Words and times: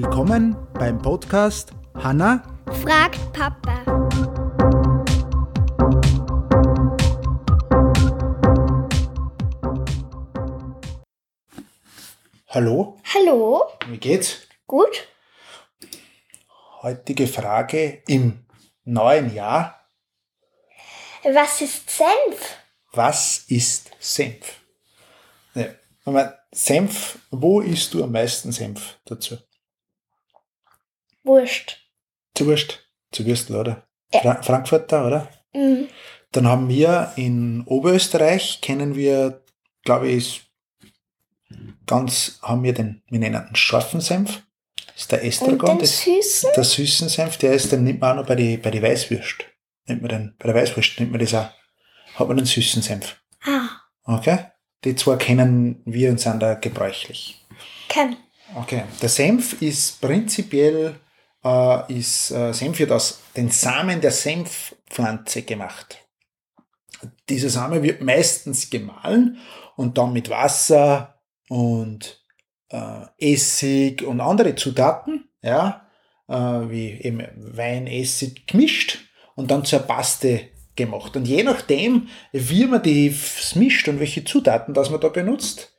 Willkommen 0.00 0.56
beim 0.74 1.02
Podcast 1.02 1.72
Hanna 1.96 2.44
fragt 2.84 3.18
Papa. 3.32 3.82
Hallo, 12.46 13.00
Hallo, 13.12 13.64
wie 13.88 13.98
geht's? 13.98 14.46
gut? 14.68 15.08
Heutige 16.80 17.26
Frage 17.26 18.00
im 18.06 18.46
neuen 18.84 19.34
Jahr. 19.34 19.84
Was 21.24 21.60
ist 21.60 21.90
Senf? 21.90 22.56
Was 22.92 23.46
ist 23.48 23.90
Senf? 23.98 24.60
Ja, 25.54 26.34
Senf, 26.52 27.18
wo 27.32 27.60
isst 27.60 27.94
du 27.94 28.04
am 28.04 28.12
meisten 28.12 28.52
Senf 28.52 29.00
dazu? 29.04 29.38
Wurscht. 31.28 31.78
Zu 32.34 32.46
Wurst, 32.46 32.80
zu 33.12 33.24
Würstel, 33.26 33.54
oder? 33.56 33.86
Ja. 34.12 34.20
Fra 34.22 34.42
Frankfurter, 34.42 35.06
oder? 35.06 35.28
Mhm. 35.54 35.86
Dann 36.32 36.46
haben 36.48 36.68
wir 36.68 37.12
in 37.16 37.62
Oberösterreich, 37.66 38.60
kennen 38.60 38.96
wir, 38.96 39.42
glaube 39.84 40.08
ich, 40.08 40.42
ganz, 41.86 42.38
haben 42.42 42.62
wir 42.62 42.74
den, 42.74 43.02
wir 43.08 43.18
nennen 43.18 43.46
ihn 43.48 43.56
scharfen 43.56 44.00
Senf. 44.00 44.42
Das 44.86 45.02
ist 45.02 45.12
der 45.12 45.20
Und 45.22 45.28
Estragon. 45.28 45.68
den 45.76 45.78
Das, 45.80 46.00
süßen? 46.02 46.50
der 46.56 46.64
süßen 46.64 47.08
Senf, 47.08 47.36
der 47.38 47.52
ist, 47.52 47.70
den 47.72 47.84
nimmt 47.84 48.00
man 48.00 48.12
auch 48.12 48.16
noch 48.22 48.26
bei 48.26 48.34
die, 48.34 48.56
bei 48.56 48.70
die 48.70 48.82
Weißwürst. 48.82 49.44
Nimmt 49.86 50.02
man 50.02 50.08
den, 50.08 50.34
bei 50.38 50.52
der 50.52 50.54
Weißwurst 50.60 50.98
nimmt 51.00 51.12
man 51.12 51.20
das 51.20 51.34
auch. 51.34 51.50
Hat 52.14 52.28
man 52.28 52.36
den 52.36 52.46
süßen 52.46 52.82
Senf. 52.82 53.16
Ah, 53.44 53.68
Okay? 54.04 54.38
Die 54.84 54.94
zwei 54.96 55.16
kennen 55.16 55.82
wir 55.84 56.10
und 56.10 56.20
sind 56.20 56.40
da 56.40 56.54
gebräuchlich. 56.54 57.44
kann. 57.88 58.16
Okay. 58.54 58.84
Der 59.02 59.08
Senf 59.08 59.60
ist 59.60 60.00
prinzipiell, 60.00 60.94
äh, 61.44 61.92
ist, 61.92 62.30
äh, 62.30 62.52
Senf 62.52 62.78
wird 62.78 62.92
aus 62.92 63.20
den 63.36 63.50
Samen 63.50 64.00
der 64.00 64.10
Senfpflanze 64.10 65.42
gemacht. 65.42 66.04
Dieser 67.28 67.50
Same 67.50 67.82
wird 67.82 68.02
meistens 68.02 68.70
gemahlen 68.70 69.38
und 69.76 69.98
dann 69.98 70.12
mit 70.12 70.30
Wasser 70.30 71.20
und 71.48 72.24
äh, 72.70 73.02
Essig 73.18 74.02
und 74.02 74.20
andere 74.20 74.54
Zutaten, 74.56 75.28
ja, 75.42 75.86
äh, 76.28 76.34
wie 76.34 76.90
eben 77.00 77.26
Wein, 77.36 77.86
Essig 77.86 78.46
gemischt 78.46 78.98
und 79.36 79.50
dann 79.50 79.64
zur 79.64 79.80
Paste 79.80 80.48
gemacht. 80.74 81.16
Und 81.16 81.26
je 81.26 81.42
nachdem, 81.42 82.08
wie 82.32 82.66
man 82.66 82.82
die 82.82 83.14
mischt 83.54 83.88
und 83.88 84.00
welche 84.00 84.24
Zutaten 84.24 84.74
das 84.74 84.90
man 84.90 85.00
da 85.00 85.08
benutzt, 85.08 85.74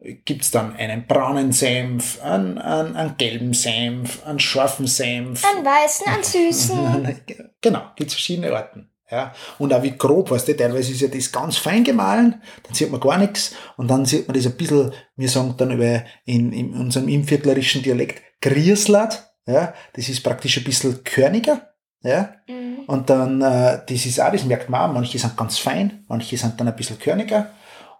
gibt 0.00 0.42
es 0.42 0.50
dann 0.50 0.76
einen 0.76 1.06
braunen 1.06 1.52
Senf, 1.52 2.22
einen, 2.22 2.58
einen, 2.58 2.96
einen 2.96 3.16
gelben 3.16 3.52
Senf, 3.52 4.24
einen 4.24 4.38
scharfen 4.38 4.86
Senf. 4.86 5.44
An 5.44 5.64
weißen, 5.64 6.06
an 6.06 6.22
süßen. 6.22 7.20
genau, 7.60 7.82
gibt 7.96 8.12
verschiedene 8.12 8.52
Arten. 8.54 8.90
Ja. 9.10 9.32
Und 9.58 9.72
auch 9.72 9.82
wie 9.82 9.96
grob, 9.96 10.30
weißt 10.30 10.48
du, 10.48 10.56
teilweise 10.56 10.92
ist 10.92 11.00
ja 11.00 11.08
das 11.08 11.32
ganz 11.32 11.56
fein 11.56 11.82
gemahlen, 11.82 12.42
dann 12.62 12.74
sieht 12.74 12.90
man 12.90 13.00
gar 13.00 13.16
nichts 13.16 13.54
und 13.78 13.88
dann 13.88 14.04
sieht 14.04 14.28
man 14.28 14.36
das 14.36 14.46
ein 14.46 14.56
bisschen, 14.56 14.92
wir 15.16 15.28
sagen 15.30 15.54
dann 15.56 15.70
über 15.70 16.04
in, 16.26 16.52
in 16.52 16.74
unserem 16.74 17.08
imviertlerischen 17.08 17.82
Dialekt, 17.82 18.22
Grieslat, 18.42 19.32
ja, 19.46 19.72
das 19.94 20.10
ist 20.10 20.22
praktisch 20.22 20.58
ein 20.58 20.64
bisschen 20.64 21.02
körniger, 21.04 21.70
ja, 22.02 22.34
Mhm. 22.46 22.84
und 22.86 23.08
dann, 23.08 23.40
äh, 23.40 23.80
das 23.88 24.04
ist 24.04 24.20
auch, 24.20 24.30
das 24.30 24.44
merkt 24.44 24.68
man 24.68 24.90
auch, 24.90 24.92
manche 24.92 25.18
sind 25.18 25.36
ganz 25.38 25.56
fein, 25.58 26.04
manche 26.08 26.36
sind 26.36 26.60
dann 26.60 26.68
ein 26.68 26.76
bisschen 26.76 26.98
körniger. 26.98 27.50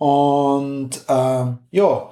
Und 0.00 0.92
ähm, 1.08 1.58
ja, 1.70 2.10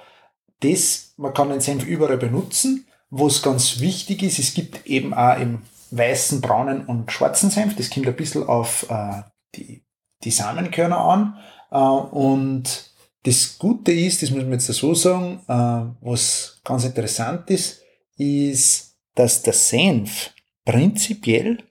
das, 0.60 1.14
man 1.16 1.32
kann 1.32 1.48
den 1.48 1.62
Senf 1.62 1.86
überall 1.86 2.18
benutzen. 2.18 2.86
Was 3.08 3.40
ganz 3.40 3.80
wichtig 3.80 4.22
ist, 4.22 4.38
es 4.38 4.52
gibt 4.52 4.86
eben 4.86 5.14
auch 5.14 5.38
im 5.38 5.62
weißen, 5.90 6.42
braunen 6.42 6.84
und 6.84 7.10
schwarzen 7.10 7.48
Senf. 7.48 7.76
Das 7.76 7.88
kommt 7.88 8.06
ein 8.06 8.14
bisschen 8.14 8.42
auf 8.42 8.84
äh, 8.90 9.22
die, 9.54 9.84
die 10.22 10.30
Samenkörner 10.30 10.98
an. 10.98 11.38
Äh, 11.70 11.78
und 11.78 12.90
das 13.22 13.58
Gute 13.58 13.92
ist, 13.92 14.22
das 14.22 14.32
muss 14.32 14.42
man 14.42 14.52
jetzt 14.52 14.66
so 14.66 14.92
sagen, 14.92 15.40
äh, 15.48 16.06
was 16.06 16.60
ganz 16.64 16.84
interessant 16.84 17.48
ist, 17.48 17.80
ist, 18.18 18.96
dass 19.14 19.40
der 19.40 19.54
Senf 19.54 20.34
prinzipiell 20.66 21.64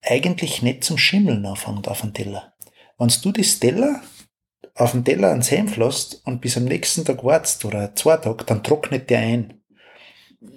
eigentlich 0.00 0.62
nicht 0.62 0.84
zum 0.84 0.96
Schimmeln 0.96 1.44
anfängt 1.44 1.88
auf 1.88 2.02
dem 2.02 2.14
Teller. 2.14 2.52
Wenn 2.98 3.08
du 3.20 3.32
das 3.32 3.58
Teller 3.58 4.00
auf 4.74 4.92
dem 4.92 5.04
Teller 5.04 5.30
einen 5.30 5.42
Senf 5.42 5.76
lässt 5.76 6.22
und 6.24 6.40
bis 6.40 6.56
am 6.56 6.64
nächsten 6.64 7.04
Tag 7.04 7.24
wartest 7.24 7.64
oder 7.64 7.94
zwei 7.94 8.16
Tage, 8.16 8.44
dann 8.44 8.62
trocknet 8.62 9.10
der 9.10 9.18
ein. 9.18 9.54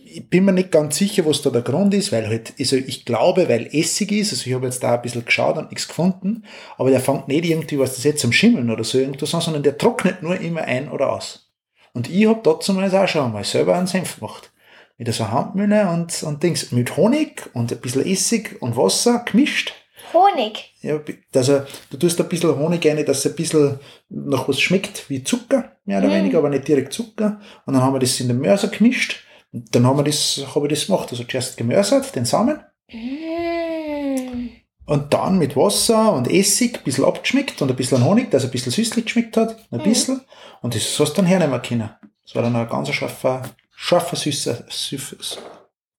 Ich 0.06 0.30
bin 0.30 0.46
mir 0.46 0.54
nicht 0.54 0.72
ganz 0.72 0.98
sicher, 0.98 1.26
was 1.26 1.42
da 1.42 1.50
der 1.50 1.64
Grund 1.64 1.94
ist, 1.94 2.12
weil 2.12 2.28
halt, 2.28 2.54
also 2.60 2.76
ich 2.76 3.04
glaube, 3.04 3.50
weil 3.50 3.68
Essig 3.74 4.12
ist, 4.12 4.32
also 4.32 4.48
ich 4.48 4.54
habe 4.54 4.66
jetzt 4.66 4.84
da 4.84 4.96
ein 4.96 5.02
bisschen 5.02 5.26
geschaut 5.26 5.58
und 5.58 5.72
nichts 5.72 5.88
gefunden, 5.88 6.46
aber 6.78 6.92
der 6.92 7.00
fängt 7.00 7.28
nicht 7.28 7.46
irgendwie, 7.46 7.80
was 7.80 7.96
das 7.96 8.04
jetzt 8.04 8.22
zum 8.22 8.32
Schimmeln 8.32 8.70
oder 8.70 8.84
so 8.84 9.00
irgendwas 9.00 9.34
an, 9.34 9.42
sondern 9.42 9.64
der 9.64 9.78
trocknet 9.78 10.22
nur 10.22 10.40
immer 10.40 10.62
ein 10.62 10.90
oder 10.90 11.12
aus. 11.12 11.52
Und 11.94 12.10
ich 12.10 12.28
habe 12.28 12.42
dazu 12.44 12.74
mal 12.74 12.94
auch 12.96 13.08
schon 13.08 13.34
mal 13.34 13.44
selber 13.44 13.76
einen 13.76 13.88
Senf 13.88 14.20
gemacht. 14.20 14.52
Mit 14.98 15.12
so 15.12 15.24
einer 15.24 15.34
Handmühle 15.34 15.90
und, 15.90 16.24
und 16.24 16.44
Dings, 16.44 16.72
mit 16.72 16.96
Honig 16.96 17.50
und 17.54 17.72
ein 17.72 17.82
bisschen 17.82 18.06
Essig 18.06 18.62
und 18.62 18.78
Wasser 18.78 19.26
gemischt. 19.30 19.74
Honig. 20.14 20.74
Ja, 20.82 21.00
also 21.36 21.62
du 21.90 21.98
tust 21.98 22.20
ein 22.22 22.30
bisschen 22.30 22.56
Honig 22.58 22.86
rein, 22.86 23.06
dass 23.06 23.20
es 23.20 23.28
ein 23.28 23.36
bisschen 23.36 23.80
nach 24.10 24.48
was 24.48 24.60
schmeckt, 24.62 25.10
wie 25.10 25.24
Zucker, 25.24 25.78
mehr 25.86 26.00
oder 26.00 26.08
Mm. 26.10 26.12
weniger, 26.14 26.38
aber 26.40 26.50
nicht 26.50 26.68
direkt 26.68 26.94
Zucker. 26.94 27.40
Und 27.66 27.74
dann 27.74 27.84
haben 27.84 27.94
wir 27.94 28.00
das 28.00 28.20
in 28.20 28.28
den 28.28 28.40
Mörser 28.40 28.68
gemischt. 28.68 29.24
Und 29.52 29.74
dann 29.76 29.86
haben 29.86 29.98
wir 29.98 30.04
das, 30.04 30.44
habe 30.56 30.68
ich 30.68 30.74
das 30.74 30.86
gemacht. 30.88 31.10
Also 31.12 31.24
zuerst 31.24 31.58
gemörsert, 31.58 32.16
den 32.16 32.26
Samen. 32.26 32.60
Mm. 32.92 34.50
Und 34.86 35.14
dann 35.14 35.38
mit 35.38 35.56
Wasser 35.56 36.12
und 36.14 36.28
Essig 36.30 36.78
ein 36.80 36.84
bisschen 36.84 37.06
abgeschmeckt 37.06 37.62
und 37.62 37.70
ein 37.70 37.76
bisschen 37.76 38.04
Honig, 38.04 38.30
dass 38.32 38.44
er 38.44 38.50
ein 38.50 38.52
bisschen 38.52 38.72
süßlich 38.72 39.06
geschmeckt 39.06 39.38
hat. 39.38 39.58
Ein 39.72 39.82
bisschen. 39.82 40.22
Und 40.62 40.76
das 40.76 41.00
hast 41.00 41.12
du 41.14 41.16
dann 41.18 41.26
hernehmen 41.26 41.62
können. 41.62 41.90
Das 42.26 42.36
war 42.36 42.42
dann 42.44 42.56
ein 42.56 42.68
ganz 42.68 42.90
scharfer, 42.92 43.44
scharfer, 43.76 44.16
süßer, 44.18 44.66
süßer, 44.70 45.16
süßer 45.18 45.42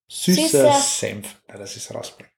Süßer. 0.08 0.72
Senf. 0.72 1.36
Ja, 1.48 1.56
das 1.58 1.76
ist 1.76 1.94
rausbringt. 1.94 2.30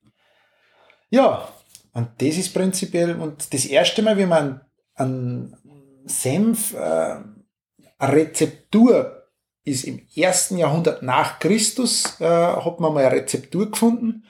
Ja, 1.11 1.49
und 1.97 2.11
das 2.19 2.37
ist 2.37 2.53
prinzipiell, 2.53 3.17
und 3.19 3.55
das 3.55 3.65
erste 3.65 4.03
Mal, 4.03 4.19
wie 4.19 4.27
man 4.27 4.61
an 4.97 5.57
Senf, 6.05 6.75
äh, 6.75 7.17
Rezeptur 7.99 9.23
ist 9.65 9.85
im 9.85 10.07
ersten 10.15 10.59
Jahrhundert 10.59 11.03
nach 11.03 11.39
Christus, 11.39 12.21
äh, 12.21 12.27
hat 12.27 12.81
man 12.81 12.93
mal 12.93 13.07
eine 13.07 13.17
Rezeptur 13.17 13.71
gefunden. 13.71 14.25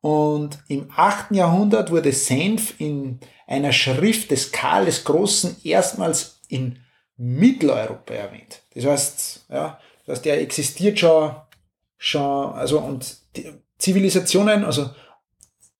Und 0.00 0.58
im 0.68 0.90
8. 0.96 1.34
Jahrhundert 1.34 1.90
wurde 1.90 2.12
Senf 2.12 2.80
in 2.80 3.20
einer 3.46 3.72
Schrift 3.72 4.30
des 4.30 4.50
Karl 4.50 4.86
des 4.86 5.04
Großen 5.04 5.56
erstmals 5.64 6.40
in 6.48 6.78
Mitteleuropa 7.18 8.14
erwähnt. 8.14 8.62
Das 8.74 8.86
heißt, 8.86 9.46
ja, 9.50 9.78
das 10.06 10.16
heißt, 10.16 10.24
der 10.24 10.40
existiert 10.40 10.98
schon, 10.98 11.36
schon, 11.98 12.54
also, 12.54 12.80
und 12.80 13.18
Zivilisationen, 13.76 14.64
also, 14.64 14.88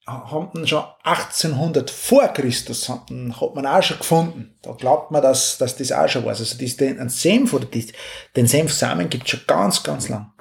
haben 0.07 0.67
schon 0.67 0.85
1800 1.05 1.91
vor 1.91 2.29
Christus 2.29 2.89
hat, 2.89 3.11
man 3.11 3.67
auch 3.67 3.83
schon 3.83 3.99
gefunden. 3.99 4.59
Da 4.63 4.73
glaubt 4.73 5.11
man, 5.11 5.23
dass, 5.23 5.59
dass 5.59 5.77
das 5.77 5.93
auch 5.93 6.09
schon 6.09 6.25
war. 6.25 6.31
Also 6.31 6.45
das, 6.45 6.77
den, 6.77 6.99
ein 6.99 7.09
Senf 7.09 7.53
oder 7.53 7.67
die, 7.67 7.93
den 8.35 8.47
Senfsamen 8.47 9.09
gibt 9.09 9.25
es 9.25 9.31
schon 9.31 9.41
ganz, 9.47 9.83
ganz 9.83 10.09
lang. 10.09 10.33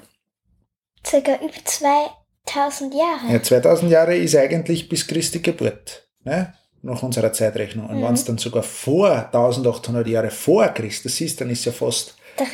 Circa 1.05 1.35
über 1.35 1.53
2000 1.63 2.93
Jahre. 2.93 3.33
Ja, 3.33 3.41
2000 3.43 3.91
Jahre 3.91 4.15
ist 4.17 4.35
eigentlich 4.35 4.89
bis 4.89 5.05
Christi 5.07 5.39
Geburt, 5.39 6.07
ne? 6.23 6.53
nach 6.83 7.03
unserer 7.03 7.31
Zeitrechnung. 7.31 7.87
Und 7.87 7.99
Mhm. 7.99 8.03
wenn 8.03 8.13
es 8.15 8.25
dann 8.25 8.39
sogar 8.39 8.63
vor 8.63 9.11
1800 9.31 10.07
Jahre 10.07 10.31
vor 10.31 10.67
Christus 10.69 11.21
ist, 11.21 11.39
dann 11.39 11.49
ist 11.51 11.65
ja 11.65 11.71
fast 11.71 12.15
da, 12.37 12.45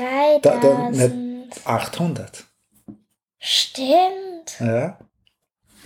da, 0.41 0.59
3000. 0.59 1.15
nicht 1.15 1.67
800. 1.67 2.43
Stimmt. 3.39 4.59
Ja. 4.59 4.99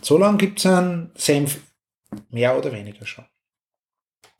So 0.02 0.18
lange 0.18 0.38
gibt 0.38 0.60
es 0.60 0.66
einen 0.66 1.12
Senf, 1.16 1.60
mehr 2.30 2.58
oder 2.58 2.72
weniger 2.72 3.06
schon. 3.06 3.26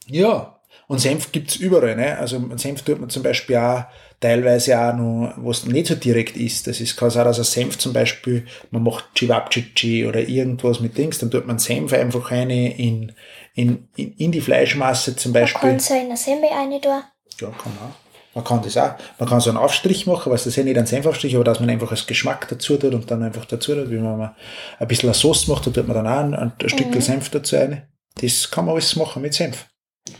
Ja, 0.08 0.62
und 0.88 1.00
Senf 1.00 1.32
gibt 1.32 1.52
es 1.52 1.56
überall. 1.58 1.96
Ne? 1.96 2.18
Also 2.18 2.42
Senf 2.58 2.82
tut 2.82 3.00
man 3.00 3.10
zum 3.10 3.24
Beispiel 3.24 3.58
auch 3.58 3.86
teilweise 4.20 4.80
auch 4.80 4.94
noch, 4.94 5.34
was 5.38 5.66
nicht 5.66 5.88
so 5.88 5.96
direkt 5.96 6.36
ist. 6.36 6.68
Das 6.68 6.82
ist, 6.82 6.98
kann 6.98 7.10
sein, 7.10 7.26
dass 7.26 7.38
ein 7.40 7.44
Senf 7.46 7.78
zum 7.78 7.94
Beispiel, 7.94 8.46
man 8.72 8.84
macht 8.84 9.06
Chivapchichi 9.16 10.06
oder 10.06 10.20
irgendwas 10.28 10.80
mit 10.80 10.98
Dings, 10.98 11.20
dann 11.20 11.32
tut 11.32 11.48
man 11.48 11.60
Senf 11.60 11.94
einfach 11.94 12.32
eine 12.32 12.78
in, 12.78 13.14
in, 13.54 13.88
in, 13.96 14.14
in 14.18 14.32
die 14.32 14.42
Fleischmasse 14.42 15.16
zum 15.16 15.32
Man 15.32 15.44
Beispiel. 15.44 15.62
kann 15.62 15.80
so 15.80 15.94
in 15.94 16.02
eine 16.02 16.18
Semmel 16.18 16.50
rein 16.50 16.82
tun. 16.82 17.04
Ja, 17.40 17.48
kann 17.50 17.74
man 17.76 17.90
auch. 17.90 18.11
Man 18.34 18.44
kann 18.46 18.62
das 18.62 18.78
auch. 18.78 18.94
Man 19.20 19.28
kann 19.28 19.42
so 19.42 19.50
einen 19.50 19.58
Aufstrich 19.58 20.08
machen, 20.08 20.32
was 20.32 20.44
das 20.44 20.54
ist 20.54 20.56
ja 20.58 20.64
nicht 20.64 20.78
ein 20.78 20.86
Senfaufstrich, 20.86 21.36
aber 21.36 21.44
dass 21.44 21.60
man 21.60 21.70
einfach 21.70 21.92
als 21.92 22.08
Geschmack 22.08 22.48
dazu 22.48 22.78
tut 22.78 22.94
und 22.94 23.12
dann 23.12 23.24
einfach 23.24 23.46
dazu 23.46 23.76
tut, 23.76 23.90
wie 23.92 23.98
man 23.98 24.18
mal 24.18 24.36
ein 24.80 24.88
bisschen 24.88 25.10
eine 25.10 25.14
Sauce 25.16 25.48
macht, 25.48 25.68
da 25.68 25.72
tut 25.72 25.88
man 25.88 25.96
dann 25.96 26.08
auch 26.08 26.40
ein, 26.40 26.54
ein 26.60 26.70
Stück 26.70 26.88
Mhm. 26.96 27.02
Senf 27.02 27.30
dazu 27.30 27.56
rein. 27.58 27.88
Das 28.22 28.50
kann 28.50 28.66
man 28.66 28.74
alles 28.76 28.96
machen 28.96 29.22
mit 29.22 29.34
Senf. 29.34 29.68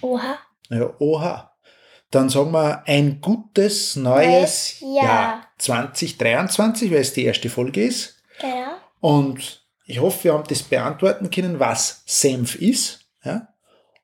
Oha. 0.02 0.38
Ja, 0.70 0.90
oha. 1.00 1.52
dann 2.12 2.28
sagen 2.30 2.52
wir 2.52 2.84
ein 2.86 3.22
gutes 3.22 3.96
neues, 3.96 4.80
Neues 4.80 4.80
Jahr. 4.82 5.06
Jahr 5.06 5.48
2023, 5.58 6.92
weil 6.92 6.98
es 7.00 7.14
die 7.14 7.24
erste 7.26 7.50
Folge 7.50 7.84
ist. 7.86 8.18
Genau. 8.40 8.76
Und 9.00 9.66
ich 9.86 10.00
hoffe, 10.00 10.26
wir 10.26 10.34
haben 10.34 10.44
das 10.48 10.64
beantworten 10.64 11.30
können, 11.30 11.60
was 11.60 12.04
Senf 12.06 12.56
ist 12.56 13.06
ja? 13.24 13.48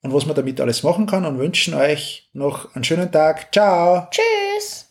Und 0.02 0.14
was 0.14 0.26
man 0.26 0.36
damit 0.36 0.62
alles 0.62 0.84
machen 0.84 1.06
kann 1.06 1.26
und 1.26 1.40
wünschen 1.40 1.74
euch 1.74 2.30
noch 2.34 2.74
einen 2.76 2.84
schönen 2.84 3.12
Tag. 3.12 3.52
Ciao! 3.54 4.08
Tschüss. 4.12 4.87